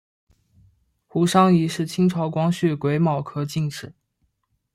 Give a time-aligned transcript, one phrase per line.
[1.05, 3.93] 胡商彝是清朝光绪癸卯科进士。